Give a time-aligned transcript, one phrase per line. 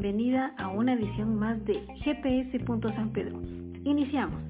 [0.00, 2.64] bienvenida a una edición más de GPS.
[2.94, 3.40] San Pedro.
[3.82, 4.40] Iniciamos.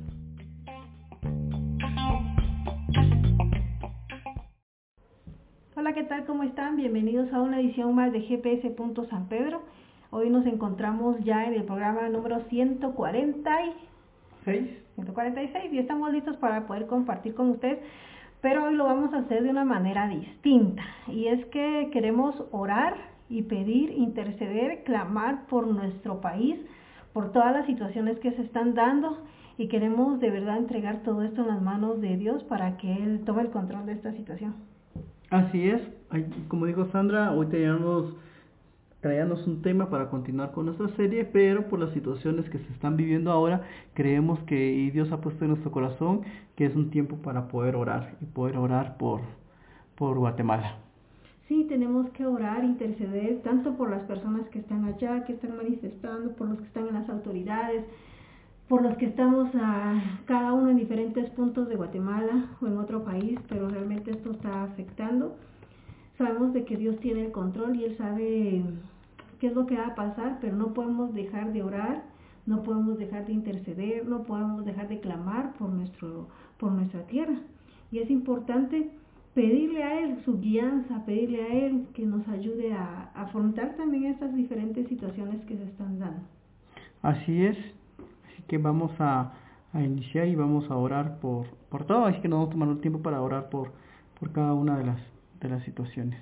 [5.75, 6.27] Hola, ¿qué tal?
[6.27, 6.77] ¿Cómo están?
[6.77, 8.77] Bienvenidos a una edición más de GPS.
[9.09, 9.63] San Pedro.
[10.11, 13.75] Hoy nos encontramos ya en el programa número 146.
[14.97, 17.79] 146 y estamos listos para poder compartir con ustedes
[18.41, 22.95] pero hoy lo vamos a hacer de una manera distinta y es que queremos orar
[23.29, 26.59] y pedir, interceder, clamar por nuestro país,
[27.13, 29.19] por todas las situaciones que se están dando
[29.57, 33.23] y queremos de verdad entregar todo esto en las manos de Dios para que Él
[33.25, 34.55] tome el control de esta situación.
[35.31, 35.83] Así es,
[36.49, 38.15] como dijo Sandra, hoy teníamos
[39.01, 42.97] traíamos un tema para continuar con nuestra serie, pero por las situaciones que se están
[42.97, 43.63] viviendo ahora,
[43.95, 46.23] creemos que Dios ha puesto en nuestro corazón
[46.57, 49.21] que es un tiempo para poder orar y poder orar por,
[49.95, 50.79] por Guatemala.
[51.49, 56.37] Sí, tenemos que orar, interceder, tanto por las personas que están allá, que están manifestando,
[56.37, 57.87] por los que están en las autoridades,
[58.69, 63.03] por los que estamos a cada uno en diferentes puntos de Guatemala o en otro
[63.03, 65.37] país, pero realmente esto está afectando.
[66.19, 68.63] Sabemos de que Dios tiene el control y Él sabe
[69.41, 72.05] qué es lo que va a pasar, pero no podemos dejar de orar,
[72.45, 77.37] no podemos dejar de interceder, no podemos dejar de clamar por, nuestro, por nuestra tierra.
[77.91, 78.91] Y es importante
[79.39, 84.35] pedirle a Él su guianza, pedirle a Él que nos ayude a, afrontar también estas
[84.35, 86.23] diferentes situaciones que se están dando.
[87.03, 87.57] Así es,
[88.27, 89.33] así que vamos a,
[89.75, 92.81] iniciar y vamos a orar por, por todo, así que nos vamos a tomar un
[92.81, 93.71] tiempo para orar por,
[94.19, 95.01] por cada una de las,
[95.41, 96.21] de las situaciones.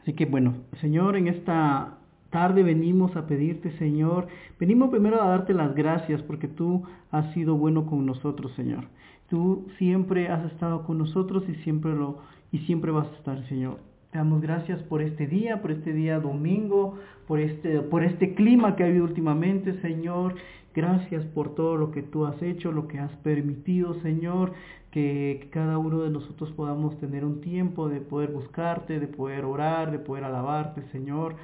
[0.00, 1.95] Así que bueno, Señor, en esta
[2.36, 4.26] tarde venimos a pedirte, Señor,
[4.60, 8.84] venimos primero a darte las gracias porque tú has sido bueno con nosotros, Señor.
[9.30, 12.18] Tú siempre has estado con nosotros y siempre lo
[12.52, 13.78] y siempre vas a estar, Señor.
[14.10, 18.76] Te damos gracias por este día, por este día domingo, por este, por este clima
[18.76, 20.34] que ha habido últimamente, Señor.
[20.74, 24.52] Gracias por todo lo que tú has hecho, lo que has permitido, Señor,
[24.90, 29.90] que cada uno de nosotros podamos tener un tiempo de poder buscarte, de poder orar,
[29.90, 31.36] de poder alabarte, Señor.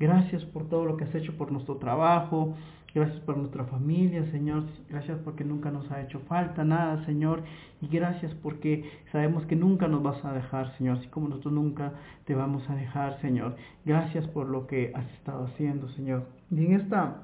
[0.00, 2.56] Gracias por todo lo que has hecho por nuestro trabajo.
[2.94, 4.64] Gracias por nuestra familia, Señor.
[4.88, 7.42] Gracias porque nunca nos ha hecho falta nada, Señor.
[7.82, 10.96] Y gracias porque sabemos que nunca nos vas a dejar, Señor.
[10.96, 11.92] Así como nosotros nunca
[12.24, 13.56] te vamos a dejar, Señor.
[13.84, 16.26] Gracias por lo que has estado haciendo, Señor.
[16.50, 17.18] Y en esta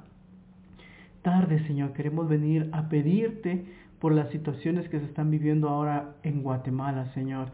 [1.23, 3.65] tarde, Señor, queremos venir a pedirte
[4.01, 7.49] por las situaciones que se están viviendo ahora en Guatemala, Señor.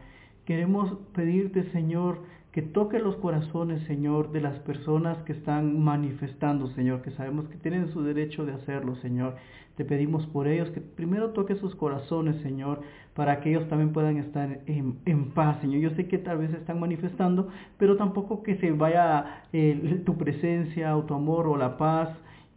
[0.45, 2.19] Queremos pedirte, Señor,
[2.53, 7.57] que toque los corazones, Señor, de las personas que están manifestando, Señor, que sabemos que
[7.57, 9.35] tienen su derecho de hacerlo, Señor.
[9.75, 12.81] Te pedimos por ellos que primero toque sus corazones, Señor,
[13.15, 15.81] para que ellos también puedan estar en, paz, Señor.
[15.81, 17.49] Yo sé que tal vez están manifestando,
[17.79, 22.09] pero tampoco que se vaya eh, tu presencia o tu amor o la paz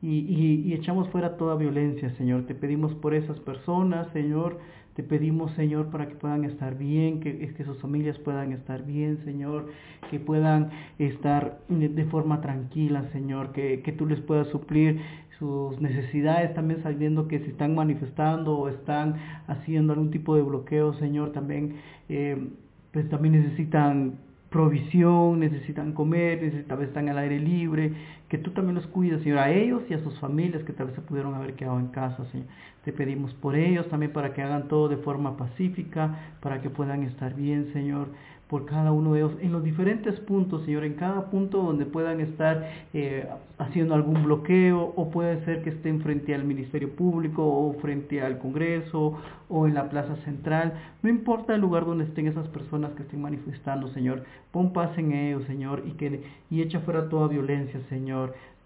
[0.03, 0.19] y,
[0.67, 2.45] y echamos fuera toda violencia, Señor.
[2.45, 4.59] Te pedimos por esas personas, Señor
[4.97, 9.19] te pedimos, Señor, para que puedan estar bien, que, que sus familias puedan estar bien,
[9.27, 9.69] Señor,
[10.11, 15.03] que puedan estar de forma tranquila, Señor, que, que tú les puedas suplir
[15.39, 20.95] sus necesidades, también sabiendo que se están manifestando o están haciendo algún tipo de bloqueo,
[20.95, 21.77] Señor, también,
[22.09, 22.49] eh,
[22.91, 24.15] pues también necesitan
[24.49, 27.93] provisión, necesitan comer, necesitan estar en el aire libre,
[28.29, 30.97] que tú también los cuides, Señor, a ellos y a sus familias que tal vez
[30.97, 32.47] se pudieron haber quedado en casa, Señor.
[32.85, 37.03] Te pedimos por ellos también para que hagan todo de forma pacífica, para que puedan
[37.03, 38.09] estar bien, Señor
[38.49, 42.21] por cada uno de ellos en los diferentes puntos, Señor, en cada punto donde puedan
[42.21, 42.65] estar
[42.95, 43.27] eh,
[43.59, 48.39] haciendo algún bloqueo o puede ser que estén frente al Ministerio Público o frente al
[48.39, 50.75] Congreso o en la Plaza Central.
[51.03, 54.23] No importa el lugar donde estén esas personas que estén manifestando, Señor.
[54.53, 58.16] Pon paz en ellos, Señor, y, que, y echa fuera toda violencia, Señor.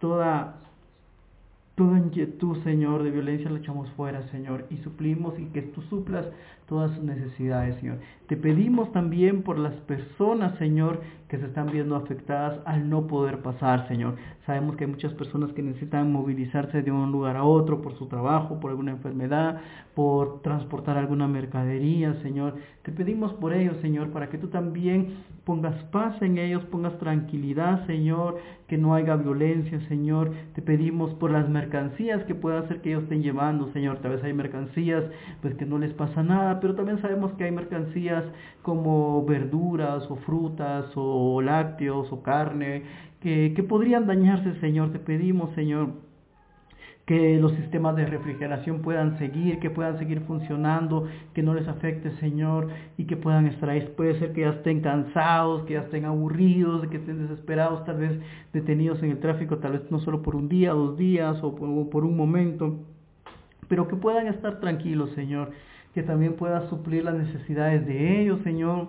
[0.00, 0.60] Toda
[1.80, 6.26] Toda inquietud, Señor, de violencia la echamos fuera, Señor, y suplimos y que tú suplas
[6.68, 7.96] todas sus necesidades, Señor.
[8.26, 13.40] Te pedimos también por las personas, Señor, que se están viendo afectadas al no poder
[13.40, 14.16] pasar, Señor.
[14.50, 18.06] Sabemos que hay muchas personas que necesitan movilizarse de un lugar a otro por su
[18.06, 19.60] trabajo, por alguna enfermedad,
[19.94, 22.56] por transportar alguna mercadería, Señor.
[22.82, 27.86] Te pedimos por ellos, Señor, para que tú también pongas paz en ellos, pongas tranquilidad,
[27.86, 30.32] Señor, que no haya violencia, Señor.
[30.56, 33.98] Te pedimos por las mercancías que pueda ser que ellos estén llevando, Señor.
[33.98, 35.04] Tal vez hay mercancías,
[35.42, 38.24] pues que no les pasa nada, pero también sabemos que hay mercancías
[38.62, 42.82] como verduras o frutas o lácteos o carne
[43.20, 44.92] que, podrían dañarse, Señor.
[44.92, 46.10] Te pedimos, Señor
[47.10, 52.12] que los sistemas de refrigeración puedan seguir, que puedan seguir funcionando, que no les afecte,
[52.20, 53.80] Señor, y que puedan estar ahí.
[53.96, 58.16] Puede ser que ya estén cansados, que ya estén aburridos, que estén desesperados, tal vez
[58.52, 62.04] detenidos en el tráfico, tal vez no solo por un día, dos días o por,
[62.04, 62.78] un momento,
[63.66, 65.50] pero que puedan estar tranquilos, Señor,
[65.94, 68.86] que también puedas suplir las necesidades de ellos, Señor,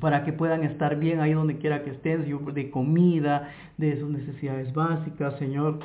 [0.00, 4.72] para que puedan estar bien ahí donde quiera que estén, de comida, de sus necesidades
[4.72, 5.80] básicas, Señor.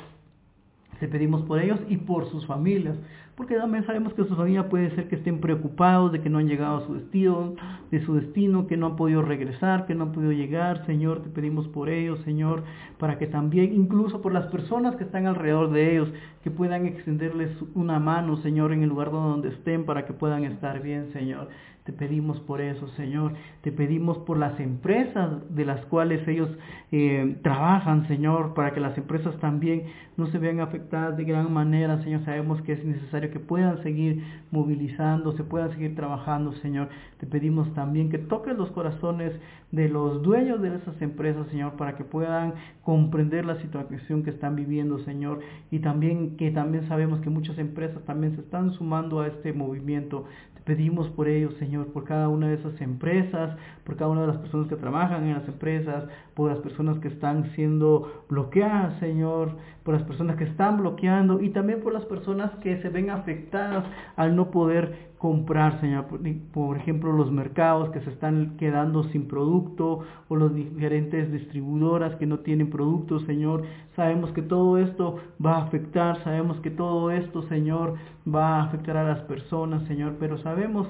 [0.98, 2.96] Te pedimos por ellos y por sus familias,
[3.36, 6.48] porque también sabemos que su familia puede ser que estén preocupados de que no han
[6.48, 7.54] llegado a su destino,
[7.90, 10.86] de su destino, que no han podido regresar, que no han podido llegar.
[10.86, 12.64] Señor, te pedimos por ellos, Señor,
[12.98, 16.08] para que también, incluso por las personas que están alrededor de ellos,
[16.42, 20.80] que puedan extenderles una mano, Señor, en el lugar donde estén, para que puedan estar
[20.80, 21.48] bien, Señor.
[21.86, 23.34] Te pedimos por eso, Señor.
[23.62, 26.50] Te pedimos por las empresas de las cuales ellos
[26.90, 29.84] eh, trabajan, Señor, para que las empresas también
[30.16, 32.24] no se vean afectadas de gran manera, Señor.
[32.24, 36.88] Sabemos que es necesario que puedan seguir movilizando, se puedan seguir trabajando, Señor.
[37.18, 39.32] Te pedimos también que toques los corazones
[39.72, 44.56] de los dueños de esas empresas, Señor, para que puedan comprender la situación que están
[44.56, 45.40] viviendo, Señor.
[45.70, 50.26] Y también que también sabemos que muchas empresas también se están sumando a este movimiento
[50.66, 54.38] Pedimos por ellos, Señor, por cada una de esas empresas, por cada una de las
[54.38, 59.52] personas que trabajan en las empresas, por las personas que están siendo bloqueadas, Señor,
[59.84, 63.84] por las personas que están bloqueando y también por las personas que se ven afectadas
[64.16, 66.06] al no poder comprar, Señor.
[66.52, 72.26] Por ejemplo, los mercados que se están quedando sin producto o las diferentes distribuidoras que
[72.26, 73.64] no tienen productos, Señor.
[73.94, 77.94] Sabemos que todo esto va a afectar, sabemos que todo esto, Señor,
[78.26, 80.86] va a afectar a las personas, Señor, pero sabemos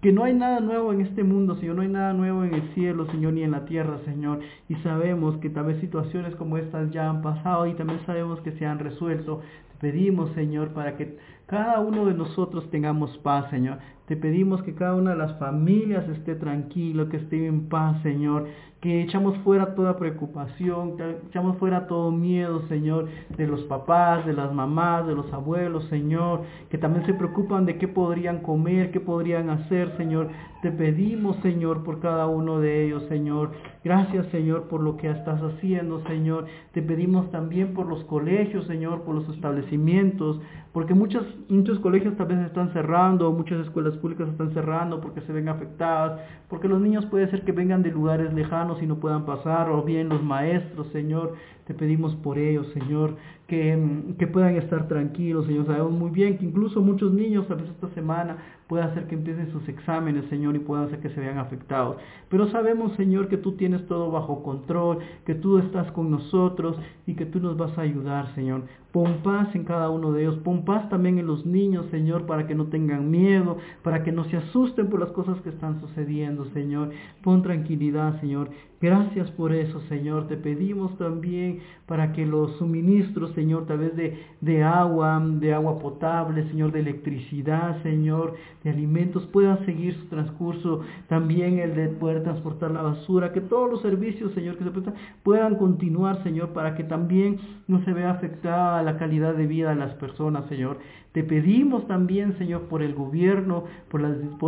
[0.00, 2.62] que no hay nada nuevo en este mundo, Señor, no hay nada nuevo en el
[2.74, 4.40] cielo, Señor, ni en la tierra, Señor.
[4.68, 8.52] Y sabemos que tal vez situaciones como estas ya han pasado y también sabemos que
[8.52, 9.40] se han resuelto.
[9.72, 13.78] Te pedimos, Señor, para que cada uno de nosotros tengamos paz, Señor.
[14.06, 18.46] Te pedimos que cada una de las familias esté tranquilo, que esté en paz, Señor
[18.80, 24.34] que echamos fuera toda preocupación, que echamos fuera todo miedo, Señor, de los papás, de
[24.34, 29.00] las mamás, de los abuelos, Señor, que también se preocupan de qué podrían comer, qué
[29.00, 30.28] podrían hacer, Señor.
[30.62, 33.52] Te pedimos, Señor, por cada uno de ellos, Señor.
[33.82, 36.46] Gracias, Señor, por lo que estás haciendo, Señor.
[36.72, 40.40] Te pedimos también por los colegios, Señor, por los establecimientos,
[40.72, 45.32] porque muchos, muchos colegios tal vez están cerrando, muchas escuelas públicas están cerrando porque se
[45.32, 49.24] ven afectadas, porque los niños puede ser que vengan de lugares lejanos y no puedan
[49.24, 51.34] pasar, o bien los maestros, Señor,
[51.66, 53.16] te pedimos por ellos, Señor,
[53.48, 55.66] que, que, puedan estar tranquilos, Señor.
[55.66, 58.36] Sabemos muy bien que incluso muchos niños, a veces esta semana,
[58.68, 61.96] puede hacer que empiecen sus exámenes, Señor, y puedan hacer que se vean afectados.
[62.28, 66.76] Pero sabemos, Señor, que tú tienes todo bajo control, que tú estás con nosotros
[67.06, 68.62] y que tú nos vas a ayudar, Señor.
[68.96, 70.38] Pon paz en cada uno de ellos.
[70.38, 74.24] Pon paz también en los niños, Señor, para que no tengan miedo, para que no
[74.24, 76.90] se asusten por las cosas que están sucediendo, Señor.
[77.22, 78.48] Pon tranquilidad, Señor.
[78.80, 80.28] Gracias por eso, Señor.
[80.28, 85.78] Te pedimos también para que los suministros, Señor, tal vez de, de agua, de agua
[85.78, 88.34] potable, Señor, de electricidad, Señor,
[88.70, 90.80] alimentos, puedan seguir su transcurso.
[91.08, 93.32] También el de poder transportar la basura.
[93.32, 97.84] Que todos los servicios, Señor, que se prestan, puedan continuar, Señor, para que también no
[97.84, 100.78] se vea afectada la calidad de vida de las personas, Señor.
[101.16, 104.02] Te pedimos también, Señor, por el gobierno, por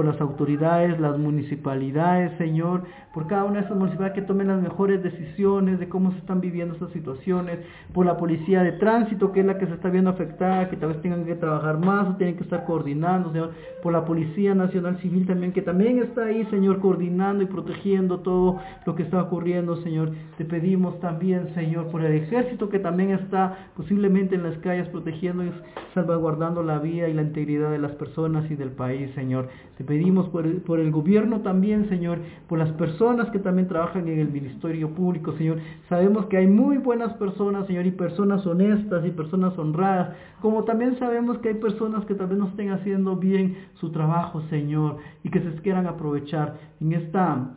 [0.04, 2.82] las, autoridades, las municipalidades, Señor,
[3.14, 6.42] por cada una de esas municipalidades que tomen las mejores decisiones de cómo se están
[6.42, 7.58] viviendo estas situaciones,
[7.94, 10.90] por la policía de tránsito, que es la que se está viendo afectada, que tal
[10.90, 13.52] vez tengan que trabajar más o tienen que estar coordinando, Señor,
[13.82, 18.60] por la Policía Nacional Civil también, que también está ahí, Señor, coordinando y protegiendo todo
[18.84, 20.12] lo que está ocurriendo, Señor.
[20.36, 25.44] Te pedimos también, Señor, por el ejército que también está posiblemente en las calles protegiendo
[25.44, 25.50] y
[25.94, 29.48] salvaguardando la vida y la integridad de las personas y del país, Señor.
[29.76, 34.28] Te pedimos por el, gobierno también, Señor, por las personas que también trabajan en el
[34.28, 35.58] ministerio público, Señor.
[35.88, 40.98] Sabemos que hay muy buenas personas, Señor, y personas honestas y personas honradas, como también
[40.98, 45.40] sabemos que hay personas que vez no estén haciendo bien su trabajo, Señor, y que
[45.40, 46.58] se quieran aprovechar.
[46.80, 47.54] En esta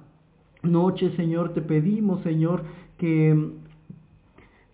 [0.63, 2.63] noche, Señor, te pedimos, Señor,
[2.97, 3.51] que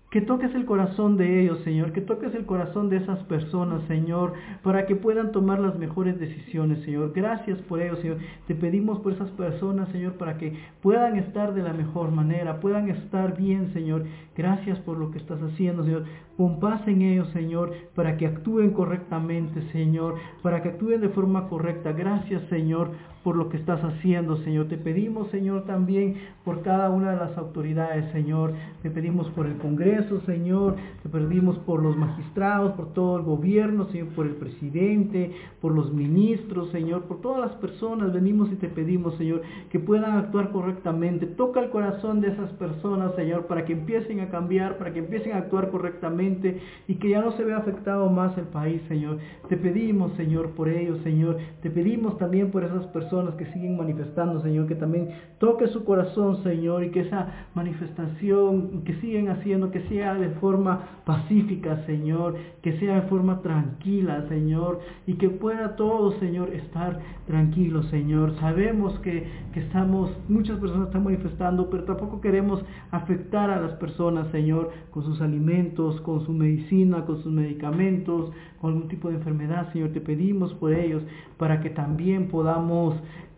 [0.10, 4.34] que toques el corazón de ellos, Señor, que toques el corazón de esas personas, Señor,
[4.64, 7.12] para que puedan tomar las mejores decisiones, Señor.
[7.14, 8.18] Gracias por ellos, Señor.
[8.48, 12.90] Te pedimos por esas personas, Señor, para que puedan estar de la mejor manera, puedan
[12.90, 14.06] estar bien, Señor.
[14.38, 16.06] Gracias por lo que estás haciendo, Señor.
[16.38, 21.50] Pon paz en ellos, Señor, para que actúen correctamente, Señor, para que actúen de forma
[21.50, 21.92] correcta.
[21.92, 22.92] Gracias, Señor,
[23.28, 24.70] por lo que estás haciendo, Señor.
[24.70, 26.16] Te pedimos, Señor, también
[26.46, 28.54] por cada una de las autoridades, Señor.
[28.82, 33.88] Te pedimos por el Congreso Señor, te pedimos por los magistrados, por todo el gobierno,
[33.88, 38.70] Señor, por el presidente, por los ministros, Señor, por todas las personas, venimos y te
[38.70, 39.42] pedimos, Señor,
[39.72, 41.26] que puedan actuar correctamente.
[41.26, 45.34] Toca el corazón de esas personas, Señor, para que empiecen a cambiar, para que empiecen
[45.34, 49.18] a actuar correctamente y que ya no se vea afectado más el país, Señor.
[49.50, 51.38] Te pedimos, Señor, por ellos, Señor.
[51.62, 55.10] Te pedimos también por esas personas que siguen manifestando, Señor, que también
[55.40, 61.02] toque su corazón, Señor, y que esa manifestación que siguen haciendo, que sea de forma
[61.06, 67.84] pacífica, Señor, que sea de forma tranquila, Señor, y que pueda todo, Señor, estar tranquilo,
[67.84, 68.36] Señor.
[68.40, 74.28] Sabemos que, que estamos, muchas personas están manifestando, pero tampoco queremos afectar a las personas,
[74.32, 78.32] Señor, con sus alimentos, con su medicina, con sus medicamentos,
[78.62, 79.90] con algún tipo de enfermedad, Señor.
[79.90, 81.04] Te pedimos por ellos
[81.38, 82.96] para que también podamos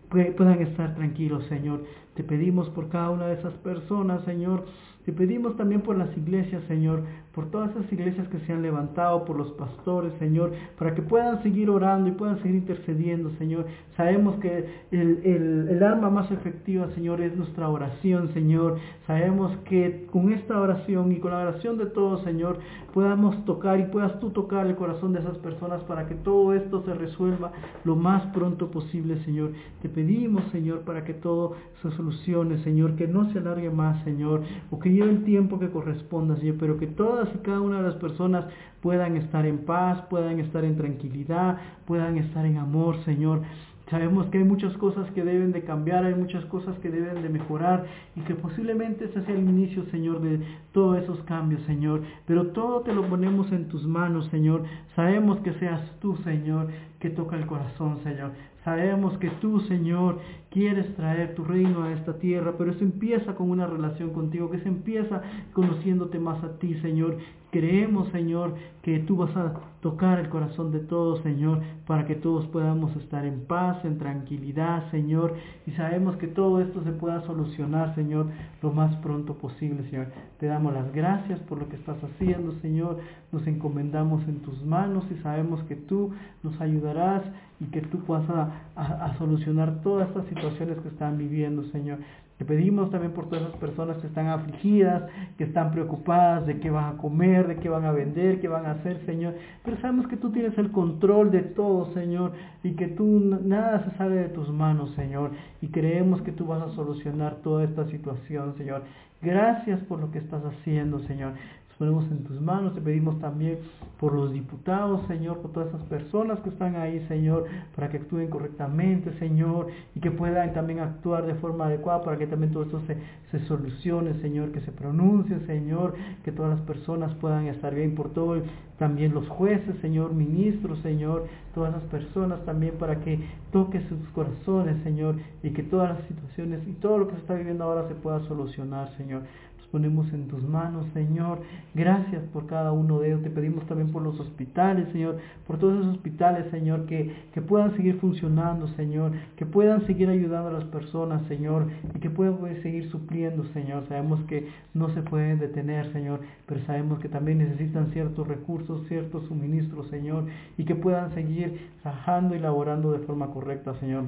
[0.09, 1.85] puedan estar tranquilos, Señor.
[2.15, 4.65] Te pedimos por cada una de esas personas, Señor.
[5.05, 7.03] Te pedimos también por las iglesias, Señor,
[7.39, 11.41] por todas esas iglesias que se han levantado, por los pastores, Señor, para que puedan
[11.41, 13.65] seguir orando y puedan seguir intercediendo, Señor.
[13.95, 18.77] Sabemos que el, el, arma más efectiva, Señor, es nuestra oración, Señor.
[19.07, 22.59] Sabemos que con esta oración y con la oración de todos, Señor,
[22.93, 26.83] podamos tocar y puedas tú tocar el corazón de esas personas para que todo esto
[26.83, 27.53] se resuelva
[27.85, 29.51] lo más pronto posible, Señor.
[29.81, 34.41] Te pedimos, Señor, para que todo se solucione, Señor, que no se alargue más, Señor,
[34.71, 36.87] o que lleve el tiempo que corresponda, Señor, pero que
[37.35, 38.45] y cada una de las personas
[38.81, 43.41] puedan estar en paz, puedan estar en tranquilidad, puedan estar en amor, Señor.
[43.89, 47.29] Sabemos que hay muchas cosas que deben de cambiar, hay muchas cosas que deben de
[47.29, 50.39] mejorar y que posiblemente ese sea el inicio, Señor, de
[50.79, 52.03] todos esos cambios, Señor.
[52.25, 54.63] Pero todo te lo ponemos en tus manos, Señor.
[54.95, 56.67] Sabemos que seas tú, Señor,
[57.01, 58.31] que toca el corazón, Señor.
[58.63, 60.19] Sabemos que tú, Señor,
[60.49, 64.59] quieres traer tu reino a esta tierra, pero eso empieza con una relación contigo, que
[64.59, 65.21] se empieza
[65.53, 67.17] conociéndote más a ti, Señor.
[67.51, 72.45] Creemos, Señor, que tú vas a tocar el corazón de todos, Señor, para que todos
[72.47, 75.33] podamos estar en paz, en tranquilidad, Señor.
[75.65, 78.27] Y sabemos que todo esto se pueda solucionar, Señor,
[78.61, 80.07] lo más pronto posible, Señor.
[80.39, 82.99] Te damos las gracias por lo que estás haciendo, Señor.
[83.31, 86.11] Nos encomendamos en tus manos y sabemos que tú
[86.43, 87.23] nos ayudarás
[87.59, 91.99] y que tú vas a, solucionar todas estas situaciones que están viviendo, Señor.
[92.39, 96.69] Te pedimos también por todas esas personas que están afligidas, que están preocupadas de qué
[96.69, 99.33] van a comer, de qué van a vender, qué van a hacer, Señor.
[99.65, 102.31] Pero sabemos que tú tienes el control de todo, Señor,
[102.63, 103.03] y que tú
[103.43, 105.31] nada se sale de tus manos, Señor.
[105.61, 108.83] Y creemos que tú vas a solucionar toda esta situación, Señor.
[109.21, 111.33] Gracias por lo que estás haciendo, Señor
[111.79, 113.59] ponemos en tus manos, te pedimos también
[114.01, 118.29] por los diputados, Señor, por todas esas personas que están ahí, Señor, para que actúen
[118.29, 122.81] correctamente, Señor, y que puedan también actuar de forma adecuada para que también todo esto
[122.85, 122.97] se,
[123.31, 125.95] se solucione, Señor, que se pronuncie, Señor,
[126.25, 128.41] que todas las personas puedan estar bien por todo,
[128.77, 133.19] también los jueces, Señor, ministros, Señor, todas las personas también para que
[133.53, 137.35] toque sus corazones, Señor, y que todas las situaciones y todo lo que se está
[137.35, 139.23] viviendo ahora se pueda solucionar, Señor
[139.71, 141.39] ponemos en tus manos, Señor.
[141.73, 143.23] Gracias por cada uno de ellos.
[143.23, 147.75] Te pedimos también por los hospitales, Señor, por todos esos hospitales, Señor, que, que puedan
[147.75, 152.89] seguir funcionando, Señor, que puedan seguir ayudando a las personas, Señor, y que puedan seguir
[152.89, 153.83] supliendo, Señor.
[153.87, 159.25] Sabemos que no se pueden detener, Señor, pero sabemos que también necesitan ciertos recursos, ciertos
[159.25, 160.25] suministros, Señor,
[160.57, 164.05] y que puedan seguir trabajando y laborando de forma correcta, Señor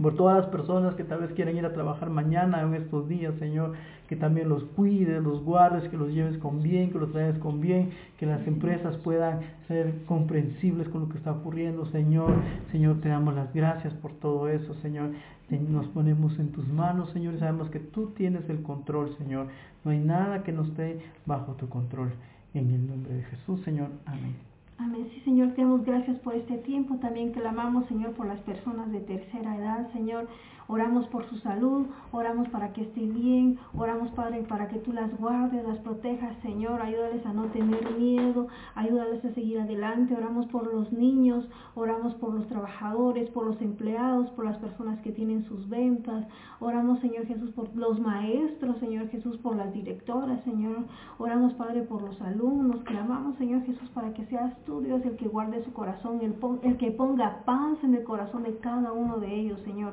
[0.00, 3.34] por todas las personas que tal vez quieren ir a trabajar mañana en estos días,
[3.38, 3.72] Señor,
[4.08, 7.60] que también los cuides, los guardes, que los lleves con bien, que los traigas con
[7.60, 12.32] bien, que las empresas puedan ser comprensibles con lo que está ocurriendo, Señor.
[12.70, 15.10] Señor, te damos las gracias por todo eso, Señor.
[15.50, 19.48] Nos ponemos en tus manos, Señor, y sabemos que tú tienes el control, Señor.
[19.84, 22.12] No hay nada que no esté bajo tu control.
[22.54, 23.88] En el nombre de Jesús, Señor.
[24.06, 24.51] Amén.
[24.84, 25.08] Amén.
[25.14, 26.96] Sí, Señor, te damos gracias por este tiempo.
[26.96, 30.26] También clamamos, Señor, por las personas de tercera edad, Señor.
[30.72, 35.14] Oramos por su salud, oramos para que esté bien, oramos, Padre, para que tú las
[35.18, 36.80] guardes, las protejas, Señor.
[36.80, 40.14] Ayúdales a no tener miedo, ayúdales a seguir adelante.
[40.16, 45.12] Oramos por los niños, oramos por los trabajadores, por los empleados, por las personas que
[45.12, 46.26] tienen sus ventas.
[46.58, 50.86] Oramos, Señor Jesús, por los maestros, Señor Jesús, por las directoras, Señor.
[51.18, 52.82] Oramos, Padre, por los alumnos.
[52.84, 56.78] Clamamos, Señor Jesús, para que seas tú, Dios, el que guarde su corazón, el, el
[56.78, 59.92] que ponga paz en el corazón de cada uno de ellos, Señor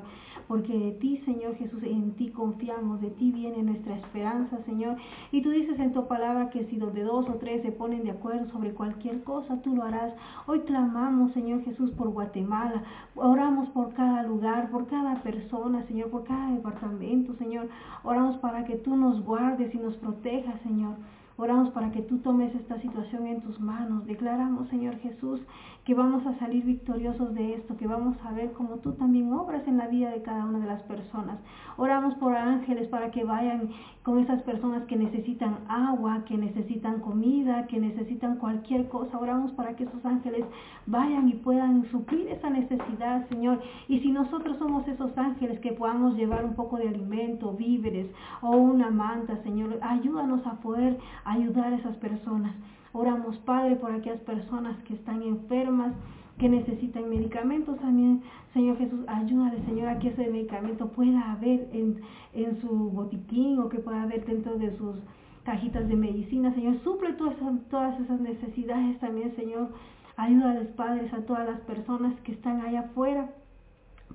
[0.50, 4.98] porque de ti, Señor Jesús, en ti confiamos, de ti viene nuestra esperanza, Señor.
[5.32, 8.12] Y tú dices en tu palabra que si donde dos o tres se ponen de
[8.12, 10.14] acuerdo sobre cualquier cosa, tú lo harás.
[10.46, 12.84] Hoy clamamos, Señor Jesús, por Guatemala,
[13.16, 17.68] oramos por cada lugar, por cada persona, Señor, por cada departamento, Señor.
[18.04, 20.96] Oramos para que tú nos guardes y nos protejas, Señor.
[21.38, 24.06] Oramos para que tú tomes esta situación en tus manos.
[24.06, 25.40] Declaramos, Señor Jesús,
[25.89, 29.67] que vamos a salir victoriosos de esto, que vamos a ver cómo tú también obras
[29.67, 31.39] en la vida de cada una de las personas.
[31.77, 33.72] Oramos por ángeles para que vayan
[34.03, 39.17] con esas personas que necesitan agua, que necesitan comida, que necesitan cualquier cosa.
[39.17, 40.46] Oramos para que esos ángeles
[40.86, 43.60] vayan y puedan suplir esa necesidad, Señor.
[43.88, 48.05] Y si nosotros somos esos ángeles que podamos llevar un poco de alimento, víveres
[48.43, 52.53] o una manta, Señor, ayúdanos a poder ayudar a esas personas.
[52.93, 55.93] Oramos, Padre, por aquellas personas que están enfermas,
[56.38, 58.22] que necesitan medicamentos también.
[58.53, 62.01] Señor Jesús, ayúdale, Señor, a que ese medicamento pueda haber en,
[62.34, 64.96] en su botiquín o que pueda haber dentro de sus
[65.43, 66.53] cajitas de medicina.
[66.53, 69.69] Señor, suple todas esas, todas esas necesidades también, Señor.
[70.17, 73.29] Ayúdales, Padres, a todas las personas que están allá afuera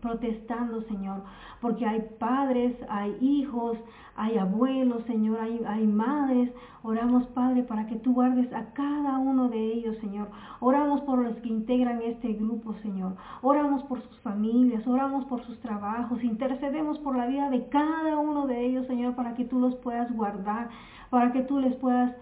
[0.05, 1.23] protestando, Señor,
[1.63, 3.79] porque hay padres, hay hijos,
[4.17, 6.53] hay abuelos, Señor, hay, hay madres.
[6.83, 10.29] Oramos, Padre, para que tú guardes a cada uno de ellos, Señor.
[10.61, 13.15] Oramos por los que integran este grupo, Señor.
[13.41, 18.47] Oramos por sus familias, oramos por sus trabajos, intercedemos por la vida de cada uno
[18.47, 20.69] de ellos, Señor, para que tú los puedas guardar,
[21.09, 22.15] para que tú les puedas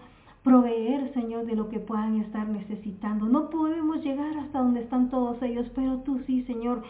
[0.43, 3.25] proveer, Señor, de lo que puedan estar necesitando.
[3.27, 6.83] No podemos llegar hasta donde están todos ellos, pero tú sí, Señor,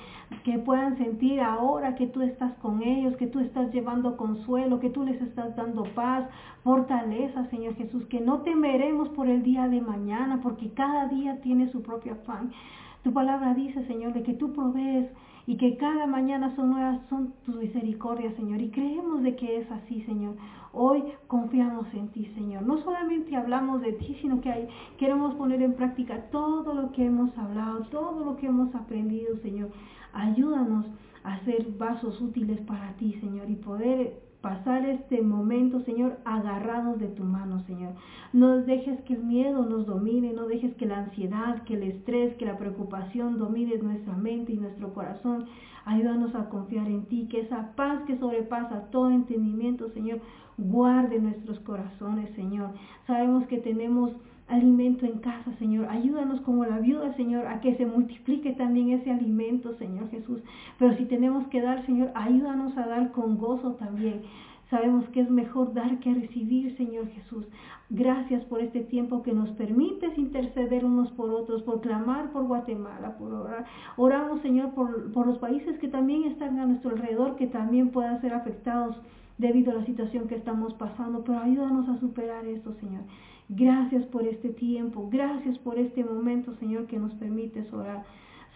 [0.43, 4.89] que puedan sentir ahora que tú estás con ellos, que tú estás llevando consuelo, que
[4.89, 6.27] tú les estás dando paz,
[6.63, 11.71] fortaleza, Señor Jesús, que no temeremos por el día de mañana, porque cada día tiene
[11.71, 12.51] su propio afán.
[13.03, 15.11] Tu palabra dice, Señor, de que tú provees
[15.45, 18.61] y que cada mañana son nuevas son tus misericordias, Señor.
[18.61, 20.35] Y creemos de que es así, Señor.
[20.71, 22.63] Hoy confiamos en ti, Señor.
[22.63, 27.05] No solamente hablamos de ti, sino que hay, queremos poner en práctica todo lo que
[27.05, 29.69] hemos hablado, todo lo que hemos aprendido, Señor.
[30.13, 30.85] Ayúdanos
[31.23, 37.07] a ser vasos útiles para ti, Señor, y poder pasar este momento, Señor, agarrados de
[37.07, 37.93] tu mano, Señor.
[38.33, 42.35] No dejes que el miedo nos domine, no dejes que la ansiedad, que el estrés,
[42.35, 45.45] que la preocupación domine nuestra mente y nuestro corazón.
[45.85, 50.19] Ayúdanos a confiar en ti, que esa paz que sobrepasa todo entendimiento, Señor,
[50.57, 52.71] guarde nuestros corazones, Señor.
[53.07, 54.11] Sabemos que tenemos
[54.47, 55.87] alimento en casa, Señor.
[55.89, 60.41] Ayúdanos como la viuda, Señor, a que se multiplique también ese alimento, Señor Jesús.
[60.77, 64.21] Pero si tenemos que dar, Señor, ayúdanos a dar con gozo también.
[64.69, 67.45] Sabemos que es mejor dar que recibir, Señor Jesús.
[67.89, 73.15] Gracias por este tiempo que nos permites interceder unos por otros, por clamar por Guatemala,
[73.17, 73.65] por orar.
[73.97, 78.19] Oramos, Señor, por, por los países que también están a nuestro alrededor, que también puedan
[78.21, 78.95] ser afectados
[79.37, 81.23] debido a la situación que estamos pasando.
[81.23, 83.03] Pero ayúdanos a superar esto, Señor.
[83.49, 88.03] Gracias por este tiempo, gracias por este momento, Señor, que nos permites orar.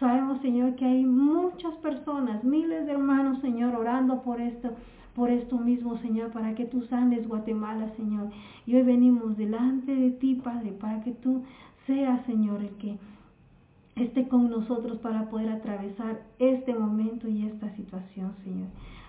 [0.00, 4.70] Sabemos, Señor, que hay muchas personas, miles de hermanos, Señor, orando por esto,
[5.14, 8.30] por esto mismo, Señor, para que tú sanes Guatemala, Señor.
[8.64, 11.42] Y hoy venimos delante de ti, Padre, para que tú
[11.86, 12.96] seas, Señor, el que
[13.96, 18.68] esté con nosotros para poder atravesar este momento y esta situación, Señor.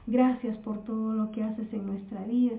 [0.10, 2.56] Gracias por todo lo que haces en nuestra vida.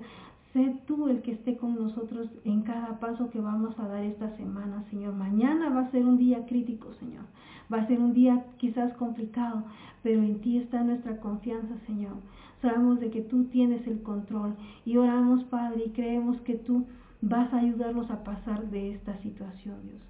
[0.53, 4.29] Sé tú el que esté con nosotros en cada paso que vamos a dar esta
[4.37, 5.13] semana, Señor.
[5.13, 7.25] Mañana va a ser un día crítico, Señor.
[7.71, 9.63] Va a ser un día quizás complicado,
[10.01, 12.15] pero en ti está nuestra confianza, Señor.
[12.61, 16.85] Sabemos de que tú tienes el control y oramos, Padre, y creemos que tú
[17.21, 20.01] vas a ayudarnos a pasar de esta situación, Dios.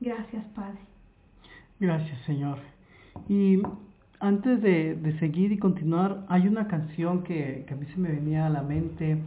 [0.00, 0.78] Gracias, Padre.
[1.80, 2.58] Gracias, Señor.
[3.28, 3.60] Y
[4.20, 8.46] antes de, seguir y continuar, hay una canción que, que a mí se me venía
[8.46, 9.18] a la mente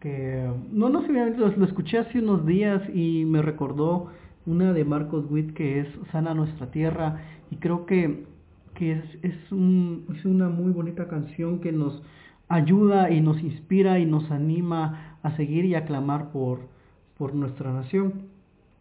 [0.00, 4.10] que no, no sé, lo, lo escuché hace unos días y me recordó
[4.44, 8.26] una de Marcos Witt que es Sana Nuestra Tierra y creo que,
[8.74, 12.02] que es, es, es una muy bonita canción que nos
[12.48, 16.60] ayuda y nos inspira y nos anima a seguir y a clamar por,
[17.16, 18.12] por nuestra nación.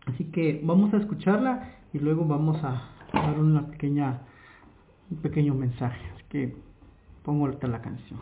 [0.05, 4.21] Así que vamos a escucharla y luego vamos a dar una pequeña,
[5.13, 6.01] un pequeño mensaje.
[6.29, 6.55] Que
[7.23, 8.19] pongo la canción.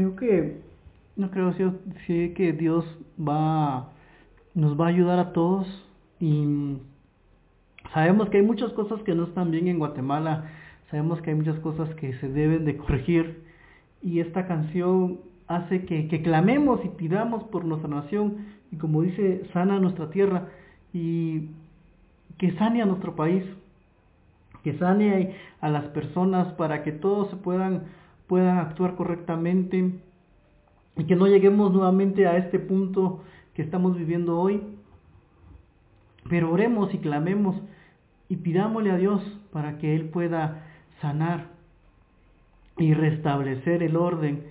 [0.00, 0.60] Creo que,
[1.16, 1.52] no creo
[2.06, 2.84] sí, que Dios
[3.18, 3.90] va,
[4.54, 5.66] nos va a ayudar a todos
[6.18, 6.78] y
[7.92, 10.50] sabemos que hay muchas cosas que no están bien en Guatemala,
[10.90, 13.42] sabemos que hay muchas cosas que se deben de corregir
[14.02, 19.42] y esta canción hace que, que clamemos y pidamos por nuestra nación y como dice,
[19.52, 20.48] sana nuestra tierra
[20.94, 21.48] y
[22.38, 23.44] que sane a nuestro país,
[24.62, 27.84] que sane a las personas para que todos se puedan
[28.30, 29.90] puedan actuar correctamente
[30.96, 34.62] y que no lleguemos nuevamente a este punto que estamos viviendo hoy.
[36.28, 37.56] Pero oremos y clamemos
[38.28, 39.20] y pidámosle a Dios
[39.52, 40.64] para que Él pueda
[41.00, 41.48] sanar
[42.78, 44.44] y restablecer el orden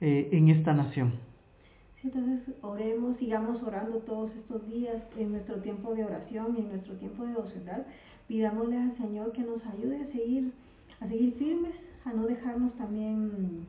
[0.00, 1.12] eh, en esta nación.
[2.02, 6.94] entonces oremos, sigamos orando todos estos días en nuestro tiempo de oración y en nuestro
[6.94, 7.84] tiempo de devocional.
[8.28, 10.52] Pidámosle al Señor que nos ayude a seguir,
[11.00, 11.74] a seguir firmes
[12.06, 13.66] a no dejarnos también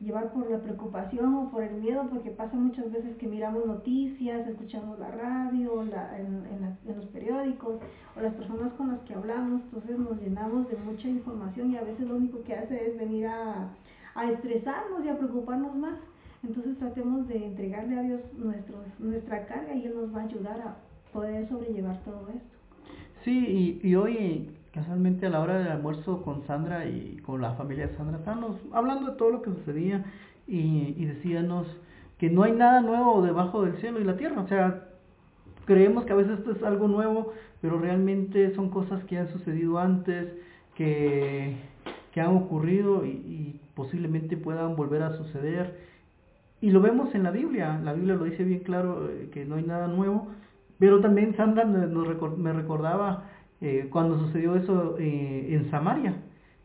[0.00, 4.46] llevar por la preocupación o por el miedo, porque pasa muchas veces que miramos noticias,
[4.46, 6.44] escuchamos la radio, la, en,
[6.86, 7.80] en, los periódicos
[8.16, 11.82] o las personas con las que hablamos, entonces nos llenamos de mucha información y a
[11.82, 13.70] veces lo único que hace es venir a,
[14.14, 15.98] a estresarnos y a preocuparnos más.
[16.42, 20.60] Entonces tratemos de entregarle a Dios nuestros, nuestra carga y Él nos va a ayudar
[20.60, 20.76] a
[21.12, 22.58] poder sobrellevar todo esto.
[23.22, 27.52] Sí, y, y hoy casualmente a la hora del almuerzo con Sandra y con la
[27.52, 30.04] familia de Sandra, estábamos hablando de todo lo que sucedía
[30.48, 31.08] y, y
[32.18, 34.40] que no hay nada nuevo debajo del cielo y la tierra.
[34.40, 34.88] O sea,
[35.64, 39.78] creemos que a veces esto es algo nuevo, pero realmente son cosas que han sucedido
[39.78, 40.32] antes,
[40.74, 41.56] que,
[42.12, 45.78] que han ocurrido y, y posiblemente puedan volver a suceder.
[46.60, 49.54] Y lo vemos en la Biblia, la Biblia lo dice bien claro eh, que no
[49.54, 50.28] hay nada nuevo,
[50.80, 53.24] pero también Sandra me recordaba
[53.64, 56.16] eh, cuando sucedió eso eh, en Samaria,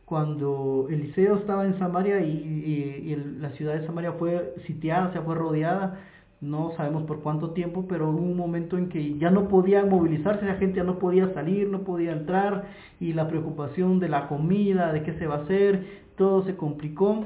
[0.04, 5.98] cuando Eliseo estaba en Samaria y, la ciudad de Samaria fue sitiada, se fue rodeada,
[6.42, 10.44] no sabemos por cuánto tiempo, pero hubo un momento en que ya no podía movilizarse,
[10.44, 12.66] la gente ya no podía salir, no podía entrar,
[13.00, 15.86] y la preocupación de la comida, de qué se va a hacer,
[16.18, 17.24] todo se complicó,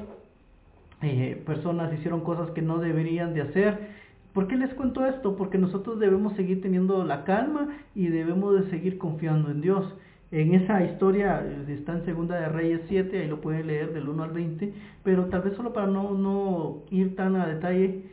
[1.01, 3.89] eh, personas hicieron cosas que no deberían de hacer,
[4.35, 5.37] ¿Por qué les cuento esto?
[5.37, 9.95] Porque nosotros debemos seguir teniendo la calma y debemos de seguir confiando en Dios.
[10.29, 14.09] En esa historia eh, está en Segunda de Reyes 7, ahí lo pueden leer del
[14.09, 14.73] 1 al 20,
[15.05, 18.03] pero tal vez solo para no, no ir tan a detalle,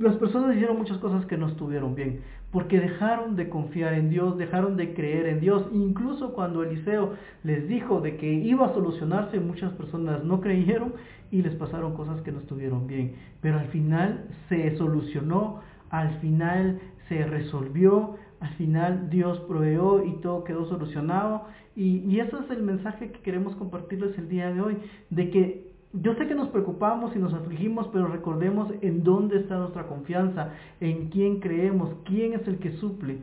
[0.00, 4.38] las personas hicieron muchas cosas que no estuvieron bien, porque dejaron de confiar en Dios,
[4.38, 5.66] dejaron de creer en Dios.
[5.72, 10.94] Incluso cuando Eliseo les dijo de que iba a solucionarse, muchas personas no creyeron
[11.30, 13.16] y les pasaron cosas que no estuvieron bien.
[13.42, 20.44] Pero al final se solucionó, al final se resolvió, al final Dios proveó y todo
[20.44, 21.46] quedó solucionado.
[21.76, 24.78] Y, y ese es el mensaje que queremos compartirles el día de hoy,
[25.10, 29.56] de que yo sé que nos preocupamos y nos afligimos, pero recordemos en dónde está
[29.56, 33.18] nuestra confianza, en quién creemos, quién es el que suple.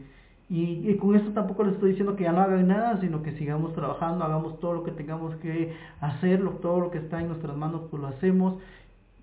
[0.47, 3.73] Y, con esto tampoco les estoy diciendo que ya no hagan nada, sino que sigamos
[3.73, 7.81] trabajando, hagamos todo lo que tengamos que hacerlo, todo lo que está en nuestras manos,
[7.89, 8.55] pues lo hacemos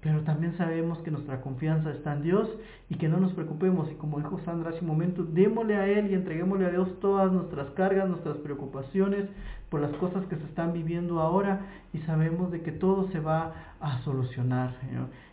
[0.02, 2.48] pero también sabemos que nuestra confianza está en Dios
[2.90, 3.88] y que no nos preocupemos.
[3.90, 7.32] Y como dijo Sandra hace un momento, démosle a Él y entreguémosle a Dios todas
[7.32, 9.28] nuestras cargas, nuestras preocupaciones
[9.70, 11.60] por las cosas que se están viviendo ahora
[11.92, 14.74] y sabemos de que todo se va a solucionar,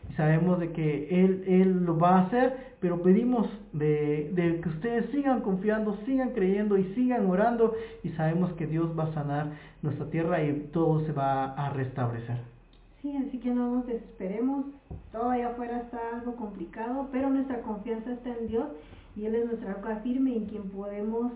[0.08, 4.69] Y sabemos de que Él, Él lo va a hacer, pero pedimos de, de que
[4.69, 9.47] ustedes sigan confiando, sigan creyendo y sigan orando y sabemos que Dios va a sanar
[9.82, 12.59] nuestra tierra y todo se va a restablecer.
[13.02, 14.66] Sí, así que no nos desesperemos,
[15.12, 18.68] todo allá afuera está algo complicado, pero nuestra confianza está en Dios
[19.16, 21.32] y Él es nuestra roca firme en quien podemos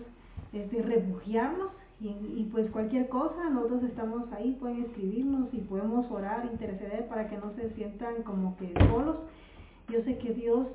[0.52, 1.70] este, refugiarnos.
[2.00, 7.30] Y, y, pues cualquier cosa, nosotros estamos ahí, pueden escribirnos y podemos orar, interceder para
[7.30, 9.16] que no se sientan como que solos.
[9.88, 10.66] Yo sé que Dios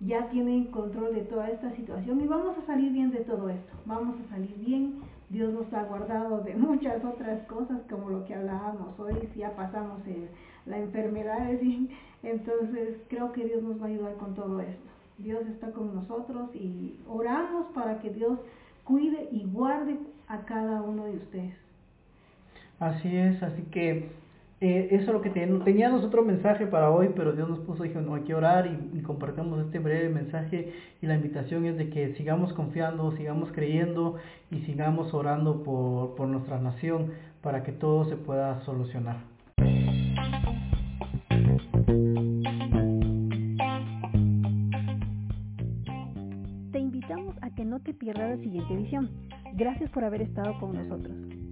[0.00, 3.72] ya tiene control de toda esta situación y vamos a salir bien de todo esto,
[3.86, 8.34] vamos a salir bien, Dios nos ha guardado de muchas otras cosas, como lo que
[8.34, 10.00] hablábamos hoy, si ya pasamos
[10.66, 11.50] la enfermedad,
[12.22, 14.86] entonces creo que Dios nos va a ayudar con todo esto.
[15.18, 18.38] Dios está con nosotros y oramos para que Dios
[18.84, 21.54] cuide y guarde a cada uno de ustedes.
[22.78, 24.10] Así es, así que
[24.58, 28.00] eh, eso es lo que teníamos otro mensaje para hoy, pero Dios nos puso, dijo,
[28.00, 32.14] no hay que orar y, compartimos este breve mensaje y la invitación es de que
[32.14, 34.16] sigamos confiando, sigamos creyendo
[34.50, 39.18] y sigamos orando por, por nuestra nación para que todo se pueda solucionar.
[46.72, 49.10] Te invitamos a que no te pierdas la siguiente edición.
[49.54, 51.45] Gracias por haber estado con nosotros.